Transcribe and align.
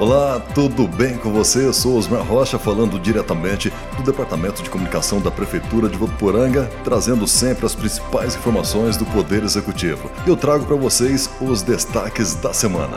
Olá, 0.00 0.40
tudo 0.54 0.88
bem 0.88 1.18
com 1.18 1.30
você? 1.30 1.66
Eu 1.66 1.74
sou 1.74 1.98
Osmar 1.98 2.22
Rocha, 2.22 2.58
falando 2.58 2.98
diretamente 2.98 3.70
do 3.98 4.02
Departamento 4.02 4.62
de 4.62 4.70
Comunicação 4.70 5.20
da 5.20 5.30
Prefeitura 5.30 5.90
de 5.90 5.98
Votuporanga, 5.98 6.70
trazendo 6.82 7.28
sempre 7.28 7.66
as 7.66 7.74
principais 7.74 8.34
informações 8.34 8.96
do 8.96 9.04
Poder 9.04 9.42
Executivo. 9.42 10.10
Eu 10.26 10.38
trago 10.38 10.64
para 10.64 10.74
vocês 10.74 11.28
os 11.38 11.60
destaques 11.60 12.34
da 12.34 12.54
semana. 12.54 12.96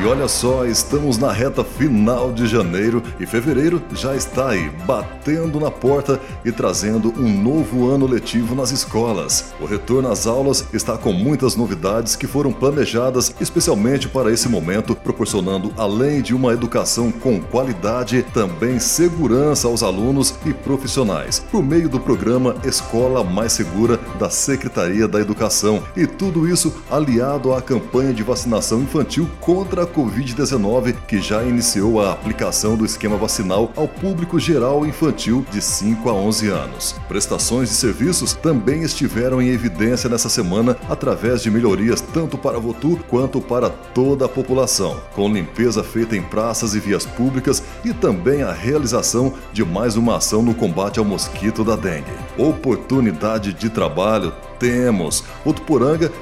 E 0.00 0.06
olha 0.06 0.28
só, 0.28 0.64
estamos 0.64 1.18
na 1.18 1.32
reta 1.32 1.64
final 1.64 2.32
de 2.32 2.46
janeiro 2.46 3.02
e 3.18 3.26
fevereiro 3.26 3.82
já 3.94 4.14
está 4.14 4.50
aí, 4.50 4.70
batendo 4.86 5.58
na 5.58 5.72
porta 5.72 6.20
e 6.44 6.52
trazendo 6.52 7.12
um 7.18 7.42
novo 7.42 7.90
ano 7.90 8.06
letivo 8.06 8.54
nas 8.54 8.70
escolas. 8.70 9.52
O 9.60 9.66
retorno 9.66 10.08
às 10.08 10.24
aulas 10.24 10.64
está 10.72 10.96
com 10.96 11.12
muitas 11.12 11.56
novidades 11.56 12.14
que 12.14 12.28
foram 12.28 12.52
planejadas 12.52 13.34
especialmente 13.40 14.08
para 14.08 14.30
esse 14.30 14.48
momento, 14.48 14.94
proporcionando, 14.94 15.72
além 15.76 16.22
de 16.22 16.32
uma 16.32 16.52
educação 16.52 17.10
com 17.10 17.40
qualidade, 17.40 18.22
também 18.32 18.78
segurança 18.78 19.66
aos 19.66 19.82
alunos 19.82 20.32
e 20.46 20.54
profissionais, 20.54 21.44
por 21.50 21.60
meio 21.60 21.88
do 21.88 21.98
programa 21.98 22.54
Escola 22.64 23.24
Mais 23.24 23.52
Segura 23.52 23.98
da 24.16 24.30
Secretaria 24.30 25.08
da 25.08 25.20
Educação. 25.20 25.82
E 25.96 26.06
tudo 26.06 26.48
isso 26.48 26.72
aliado 26.88 27.52
à 27.52 27.60
campanha 27.60 28.14
de 28.14 28.22
vacinação 28.22 28.80
infantil 28.80 29.28
contra 29.40 29.82
a 29.82 29.87
Covid-19, 29.88 30.94
que 31.06 31.20
já 31.20 31.42
iniciou 31.42 32.00
a 32.00 32.12
aplicação 32.12 32.76
do 32.76 32.84
esquema 32.84 33.16
vacinal 33.16 33.72
ao 33.76 33.88
público 33.88 34.38
geral 34.38 34.86
infantil 34.86 35.44
de 35.50 35.60
5 35.60 36.08
a 36.08 36.12
11 36.12 36.48
anos. 36.48 36.94
Prestações 37.08 37.68
de 37.70 37.74
serviços 37.74 38.34
também 38.34 38.82
estiveram 38.82 39.42
em 39.42 39.48
evidência 39.48 40.08
nessa 40.08 40.28
semana 40.28 40.76
através 40.88 41.42
de 41.42 41.50
melhorias 41.50 42.00
tanto 42.00 42.38
para 42.38 42.58
Votu 42.58 42.98
quanto 43.08 43.40
para 43.40 43.70
toda 43.70 44.26
a 44.26 44.28
população, 44.28 45.00
com 45.14 45.28
limpeza 45.28 45.82
feita 45.82 46.16
em 46.16 46.22
praças 46.22 46.74
e 46.74 46.80
vias 46.80 47.04
públicas 47.04 47.62
e 47.84 47.92
também 47.92 48.42
a 48.42 48.52
realização 48.52 49.32
de 49.52 49.64
mais 49.64 49.96
uma 49.96 50.16
ação 50.16 50.42
no 50.42 50.54
combate 50.54 50.98
ao 50.98 51.04
mosquito 51.04 51.64
da 51.64 51.76
dengue. 51.76 52.10
Oportunidade 52.36 53.52
de 53.52 53.68
trabalho 53.70 54.32
temos. 54.58 55.24
O 55.44 55.54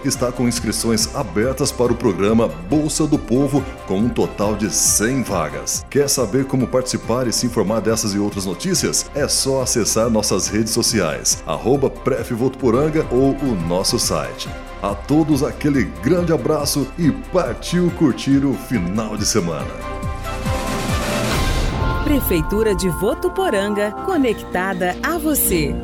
está 0.05 0.31
com 0.31 0.49
inscrições 0.49 1.15
abertas 1.15 1.73
para 1.73 1.93
o 1.93 1.97
programa 1.97 2.49
Bolsa 2.49 3.07
do 3.07 3.19
Povo, 3.19 3.65
com 3.87 3.99
um 3.99 4.09
total 4.09 4.57
de 4.57 4.71
100 4.71 5.23
vagas. 5.23 5.87
Quer 5.89 6.09
saber 6.09 6.45
como 6.47 6.67
participar 6.67 7.27
e 7.27 7.33
se 7.33 7.47
informar 7.47 7.81
dessas 7.81 8.15
e 8.15 8.19
outras 8.19 8.45
notícias? 8.45 9.11
É 9.15 9.27
só 9.29 9.63
acessar 9.63 10.11
nossas 10.11 10.49
redes 10.49 10.73
sociais, 10.73 11.43
arroba 11.47 11.93
ou 13.11 13.37
o 13.37 13.55
nosso 13.69 13.99
site. 13.99 14.49
A 14.83 14.95
todos 14.95 15.43
aquele 15.43 15.85
grande 16.03 16.33
abraço 16.33 16.87
e 16.99 17.11
partiu 17.11 17.91
curtir 17.93 18.45
o 18.45 18.55
final 18.55 19.17
de 19.17 19.27
semana. 19.27 19.71
Prefeitura 22.05 22.75
de 22.75 22.89
Votuporanga, 22.89 23.91
conectada 24.05 24.97
a 25.03 25.19
você. 25.19 25.75